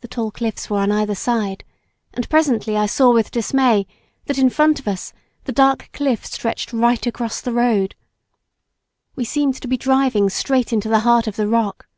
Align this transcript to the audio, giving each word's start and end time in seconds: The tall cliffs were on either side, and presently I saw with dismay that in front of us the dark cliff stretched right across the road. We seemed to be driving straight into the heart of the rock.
The 0.00 0.06
tall 0.06 0.30
cliffs 0.30 0.70
were 0.70 0.78
on 0.78 0.92
either 0.92 1.16
side, 1.16 1.64
and 2.12 2.28
presently 2.28 2.76
I 2.76 2.86
saw 2.86 3.12
with 3.12 3.32
dismay 3.32 3.84
that 4.26 4.38
in 4.38 4.48
front 4.48 4.78
of 4.78 4.86
us 4.86 5.12
the 5.42 5.50
dark 5.50 5.90
cliff 5.92 6.24
stretched 6.24 6.72
right 6.72 7.04
across 7.04 7.40
the 7.40 7.50
road. 7.52 7.96
We 9.16 9.24
seemed 9.24 9.60
to 9.60 9.66
be 9.66 9.76
driving 9.76 10.30
straight 10.30 10.72
into 10.72 10.88
the 10.88 11.00
heart 11.00 11.26
of 11.26 11.34
the 11.34 11.48
rock. 11.48 11.88